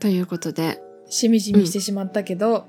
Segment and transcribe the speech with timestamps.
[0.00, 0.80] ということで。
[1.08, 2.66] しみじみしてしまったけど、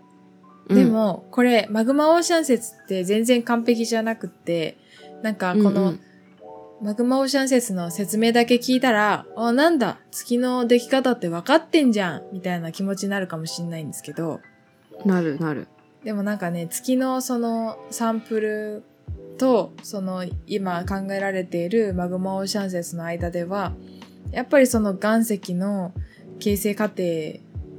[0.70, 4.78] でも、これ、マグマオーシャン説って全然完璧じゃなくって、
[5.24, 6.00] なんかこの、うんうん
[6.80, 14.42] マグマオーシャン説の説明だけ聞いたら、あ、なんだ、月の出来方って分かってんじゃんみたいな気持ちになるかもしんないんですけど。
[15.04, 15.68] なるなる。
[16.04, 18.84] でもなんかね、月のそのサンプル
[19.40, 23.74] と、その今考えられているマグマオーシャン説の間では、
[24.32, 25.94] やっぱりその岩石の
[26.40, 27.04] 形成過程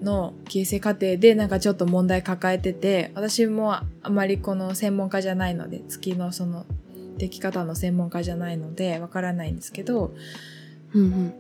[0.02, 6.66] の形成過程でなんかちょっと問題抱えてて、私もあまりこの専門家じゃないので、月のその
[7.18, 10.14] 出来方の専門家じゃないのでわからないんですけど、
[10.94, 11.35] うんうん、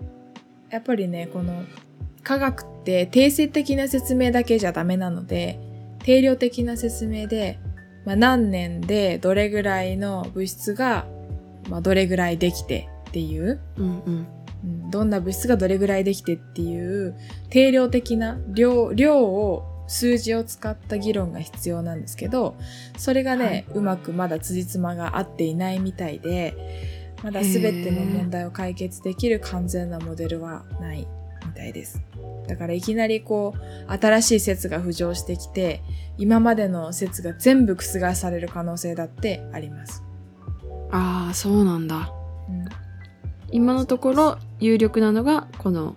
[0.70, 1.64] やっぱりね、この
[2.22, 5.58] 科学って定性的な説明だけじゃダメなので、
[6.02, 7.58] 定量的な説明で、
[8.04, 11.06] まあ、何年でどれぐらいの物質が、
[11.68, 14.26] まあ、どれぐらいできてっていう、うんうん
[14.64, 17.16] どんな物質がどれぐらいできてっていう
[17.50, 22.56] 定量的な量量を数字を使った議論が必要なんですけど
[22.96, 26.54] それがね、はい、うまくまだ辻褄が合っていないみたいで
[27.22, 31.08] まだ全ての問題を解決できる完全なモデルはない
[31.46, 32.00] みたいです。
[32.46, 35.82] だからいきなりこう新しい説が浮上してきて
[36.16, 40.02] 今までの説が全部覆される可能性だってあります。
[40.90, 42.12] ああそうなんだ。
[42.48, 42.87] うん
[43.50, 45.96] 今のところ有力なのがこの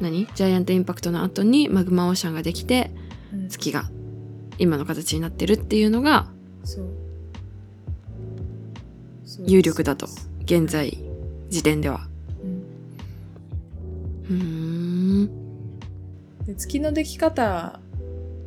[0.00, 0.26] 何？
[0.34, 2.90] ジャイアントインパクトの後にマグマオーシャンができて、
[3.48, 3.84] 月が
[4.58, 6.26] 今の形になってるっていうのが
[9.46, 10.06] 有力だと
[10.44, 10.98] 現在
[11.50, 12.08] 時点では。
[14.30, 15.26] うん、
[16.46, 17.80] で月の出来方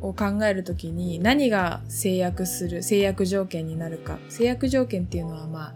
[0.00, 4.18] を考えるときに何が制約する制約条件になるか。
[4.28, 5.74] 制約条件っていうのはまあ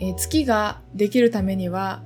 [0.00, 2.02] えー、月ができるためには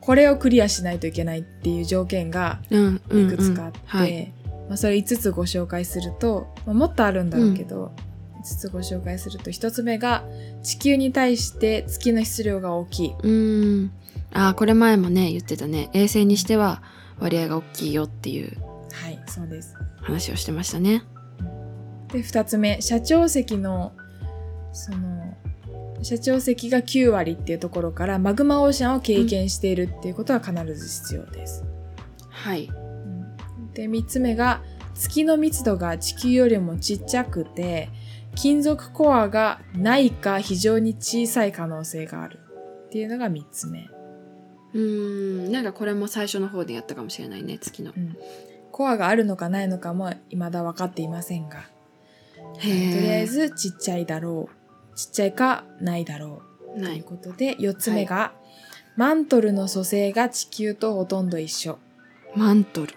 [0.00, 3.72] これをクリアしないといけないっていう条件がいくつかあっ
[4.06, 4.32] て、
[4.68, 7.92] まあ、それ5つご紹介すると、まあ、もっとあるんだろうけど、
[8.34, 10.24] うん、5つご紹介すると1つ目が
[10.64, 13.14] 地球に対して月の質量が大きい。
[13.22, 13.92] うん。
[14.32, 15.88] あこれ前もね言ってたね。
[15.92, 16.82] 衛星にしては
[17.20, 18.56] 割合が大きいよっていう
[18.92, 19.76] はいそうです。
[20.00, 21.04] 話をしてましたね。
[22.12, 23.92] で2つ目社長席の
[24.72, 25.36] その
[26.02, 31.64] 社長席が9割っていうところからマグマオーシャンを経験しているっていうことは必ず必要です。
[32.28, 32.68] はい。
[33.74, 34.62] で、3つ目が
[34.94, 37.88] 月の密度が地球よりもちっちゃくて
[38.34, 42.38] 金属コアがないか非常に小さい可能性がある
[42.86, 43.88] っていうのが3つ目。
[44.74, 47.92] うーん、なんかこれも最初の方でやったかもしれないね、月の。
[47.96, 48.16] うん、
[48.70, 51.64] コアがあるのかないのかも未だ分かっていませんが。
[52.54, 54.61] とりあえずちっちゃいだろう
[54.94, 56.42] ちっちゃいかないだろ
[56.76, 56.80] う。
[56.80, 61.78] ということで、4つ目が、はい、マントルの組成が地球とほとんど一緒。
[62.34, 62.94] マントル。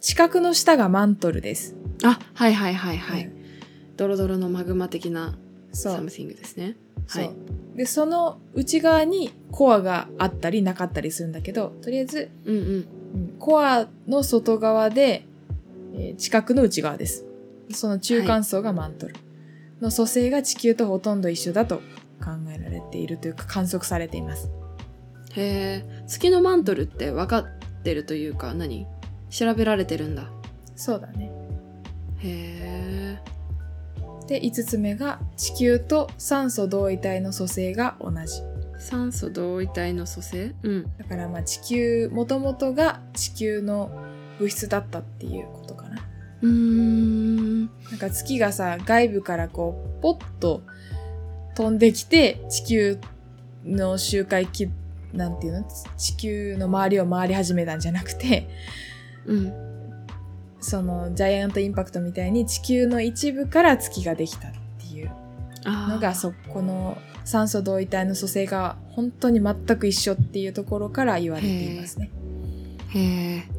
[0.00, 1.74] 地殻の下がマントルです。
[2.04, 3.24] あ、はいはいはいはい。
[3.24, 5.36] うん、ドロドロのマグマ的な
[5.72, 6.76] something ですね。
[7.08, 7.30] はい。
[7.74, 15.26] で、その内側にコアがあったりなかったりするんだけど、とりあえず、うんうん、コアの外側で、
[15.94, 17.24] えー、地殻の内側です。
[17.72, 19.14] その中間層がマントル。
[19.14, 19.27] はい
[19.80, 21.76] の組成が地球とほとんど一緒だと
[22.20, 24.50] 考えられているというか観測されています。
[25.34, 27.46] へえ、月のマントルって分かっ
[27.82, 28.86] てるというか何？
[29.30, 30.30] 調べられてるんだ。
[30.74, 31.30] そうだね。
[32.20, 33.38] へえ。
[34.26, 38.42] で、5つ目が地球と酸素同位体の組成が同じ。
[38.78, 40.86] 酸素同位体の組成うん。
[40.98, 43.90] だからまあ地球、もともとが地球の
[44.38, 46.02] 物質だったっていうことかな。
[46.42, 47.17] うーん。
[47.90, 50.62] なんか月がさ、外部からこう、ポッと
[51.54, 52.98] 飛んできて、地球
[53.64, 54.68] の周回き、
[55.12, 58.48] なんていうの地球の周りを回り始めたんじゃなくて、
[59.26, 59.52] うん。
[60.60, 65.10] その、ジャイアントインパクトみたいに地球の一部から月ができたっていう
[65.64, 72.10] のが、そこの酸素同位体の組成が本当に全く一緒っていうところから言われていますね。
[72.90, 73.57] へえ。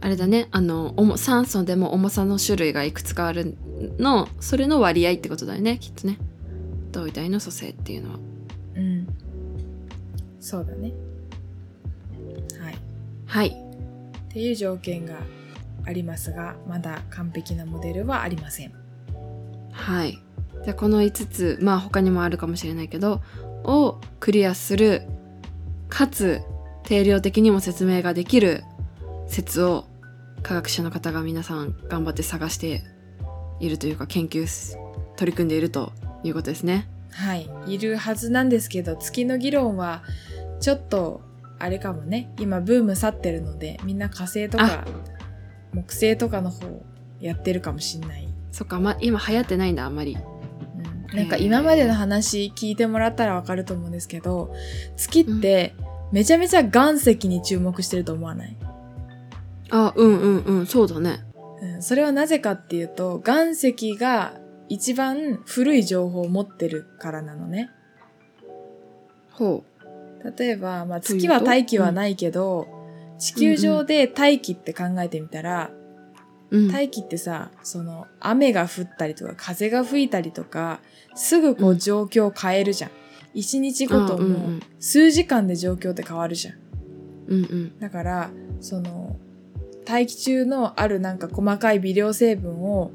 [0.00, 0.48] あれだね。
[0.50, 3.56] あの酸素でも重さの種類がいくつかある
[3.98, 6.18] のそれの割合ってことだよねきっとね。
[6.90, 8.18] 同位体の組成っていうのは。
[8.76, 9.06] うん。
[10.40, 10.92] そうだね。
[12.60, 12.78] はい。
[13.26, 13.48] はい。
[13.48, 15.16] っていう条件が
[15.84, 18.72] ありますがまだ完璧なモデルはありません。
[19.72, 20.18] はい。
[20.64, 23.20] じゃあこの5つまあ他にもあるかもしれないけど
[23.64, 25.02] をクリアする
[25.88, 26.42] かつ
[26.84, 28.64] 定量的にも説明ができる
[29.26, 29.84] 説を
[30.42, 32.82] 科学者の方が皆さん頑張って探して
[33.60, 34.46] いるというか研究
[35.16, 35.92] 取り組んでいると
[36.24, 36.88] いうことですね。
[37.12, 37.50] はい。
[37.66, 40.02] いるはずなんですけど、月の議論は
[40.60, 41.20] ちょっと
[41.58, 42.32] あれかもね。
[42.38, 44.84] 今ブーム去ってるので、みんな火星とか
[45.72, 46.84] 木星とかの方
[47.20, 48.28] やってるかもしんない。
[48.52, 50.16] そっか、ま、今流行ってないんだ、あんまり。
[50.16, 54.54] うん、なんか今までの話聞いてもらったらわかると思うんですけど、
[54.96, 55.74] 月って
[56.12, 58.56] めちゃめちゃ岩石に注目してると思わない、
[59.70, 61.20] あ、うんうんうん、そうだね。
[61.62, 64.34] うん、それはなぜかっていうと、岩石が
[64.68, 67.70] 一番古い情報を持ってるからなのね。
[69.30, 69.64] ほ
[70.38, 72.68] 例えば、まあ、月は大気はないけど、
[73.18, 75.70] 地球上で大気って考えてみたら、
[76.50, 76.58] う。
[76.58, 76.68] うん。
[76.68, 80.80] 大気ってさ、その、雨が降ったりとか、風が吹いたりとか、
[81.14, 82.90] すぐこううん状況を変えるじゃん。
[83.32, 86.54] 一日ごとも数時間で状況って変わるじゃん。
[87.28, 87.78] うんうん。
[87.78, 88.30] だから、
[88.60, 89.16] その、
[89.84, 92.90] 大気中のあるなんか細かい微量成分を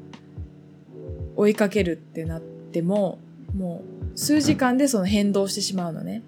[1.35, 3.19] 追いかけるってなっても、
[3.55, 3.83] も
[4.13, 6.23] う数時間でその変動してしまうのね。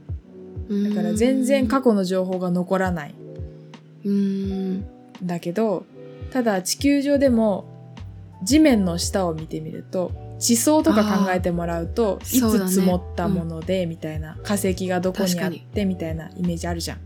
[0.70, 3.16] だから全然過去の情報が残らない。
[4.04, 4.86] うーん。
[5.24, 5.86] だけど、
[6.32, 7.66] ただ地球上でも
[8.44, 17.00] 地面の下を見てみると、地層とか考えてもらうと、いつ積もったもので、みたいな、化石がどこにあって、みたいなイメージあるじゃん。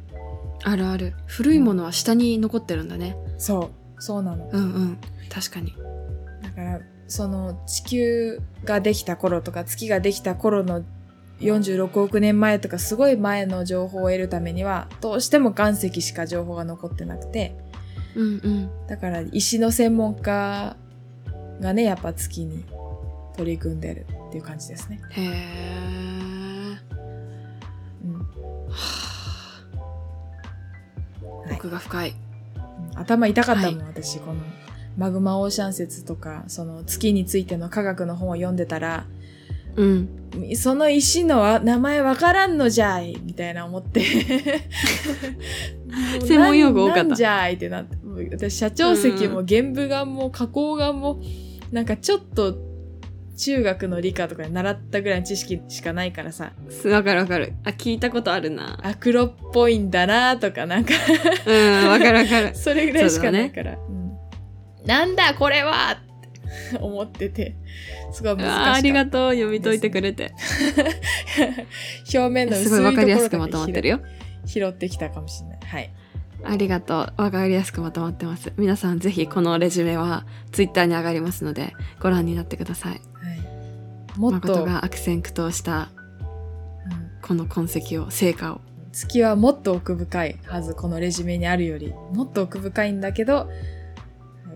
[0.63, 1.13] あるある。
[1.27, 3.15] 古いものは下に残ってるんだね。
[3.41, 4.47] そう、そうなの。
[4.53, 4.97] うんうん。
[5.27, 5.73] 確かに。
[6.43, 10.83] だから、その地球ができた頃とか月ができた頃の
[11.39, 17.57] 46億年前とかすごい前の情報を得るためには、どうしても岩石しか情報が残ってなくて、
[18.15, 18.69] うんうん。
[18.87, 20.77] だから石の専門家
[21.59, 22.63] がね、やっぱ月に
[23.35, 25.01] 取り組んでるっていう感じですね。
[25.09, 25.27] へえ。
[28.03, 28.25] うんは
[31.15, 32.11] あはい奥が深い。
[32.11, 32.30] うん
[32.95, 34.41] 頭痛かったもん、は私、この
[34.97, 39.05] マグマオーシャン説とか、その月についての科学の本を読んでたら、
[39.75, 40.09] うん。
[40.55, 44.01] その石のわ名前わからんのじゃいみたいな思って。
[46.25, 47.97] 専門用語多かったじゃいってなって。
[48.31, 51.21] 私、社長席も玄武岩も花崗岩も、
[51.71, 52.70] なんかちょっと
[53.41, 57.53] 中学の理科とかで習ったぐらいの知識しかないからさ、すわかるわかる。
[57.63, 58.79] あ、聞いたことあるな。
[58.83, 60.93] アクロっぽいんだなとかなんか
[61.47, 62.53] うん、わかるわかる。
[62.55, 63.77] それぐらいしかないから。
[63.77, 64.01] うん
[64.85, 67.55] なんだこれはって思ってて、
[68.11, 68.73] すごい難しかった。
[68.73, 69.33] ありがとう。
[69.33, 70.33] 読み解いてくれて。
[72.13, 74.01] 表面の薄いところすごいわかりやすくまとまってるよ。
[74.45, 75.59] 拾ってきたかもしれない。
[75.61, 75.91] はい。
[76.43, 77.21] ありがとう。
[77.21, 78.51] わかりやすくまとまってます。
[78.57, 83.10] 皆さんぜひこのレジュメはツイッターに上がりますのでご覧になってください。
[84.11, 85.89] はい、もっと、誠が悪戦苦闘した
[86.85, 88.61] うんこの痕跡を、成果を。
[88.91, 91.93] 月はもっと奥深いはず、このレジュメにあるより。
[92.13, 93.49] もっと奥深いんだけど、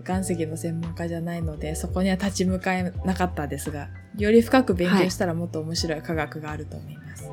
[0.06, 7.30] 岩石の専門家じゃないので、そこには立ち向かえなかったですが、より深く勉強したらもっと面白い科学があると思います。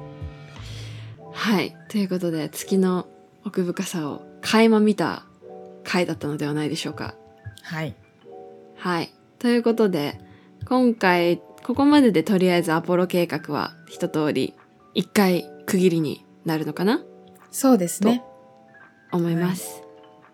[1.32, 1.76] はい。
[1.90, 3.08] ということで月の
[3.46, 5.26] 奥深さを垣間見た
[5.84, 7.16] 回だったのではないでしょうか。
[7.62, 7.96] はい。
[8.78, 9.14] はい。
[9.40, 10.20] ということで、
[10.66, 14.54] 今回、ここまででとりあえずアポロ計画は一通り、
[14.94, 17.04] 一回区切りになるのかな？
[17.52, 18.22] そうですね。
[19.12, 19.82] 思います。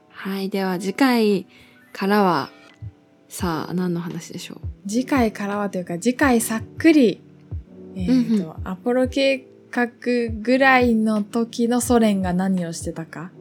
[0.10, 0.50] はい。
[0.50, 1.46] では次回
[1.94, 2.50] からは、
[3.28, 4.90] さあ、何の話でしょう？
[4.90, 7.22] 次回からはというか、次回さっくり、
[7.96, 9.90] えっ、と、うんうんアポロ計画
[10.42, 13.32] ぐらいの時のソ連が何をしてたか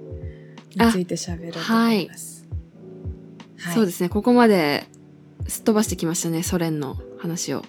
[0.77, 2.47] について喋ろうと思います。
[3.59, 3.75] はい。
[3.75, 4.11] そうですね。
[4.11, 4.87] ここまで
[5.47, 6.43] すっ飛ばしてきましたね。
[6.43, 7.63] ソ連の話を。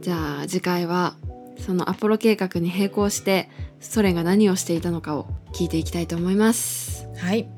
[0.00, 1.16] じゃあ次回は、
[1.58, 3.48] そのアポロ計画に並行して、
[3.80, 7.08] ソ連が何をしていたのかを聞いていきたいと思います。
[7.16, 7.48] はい。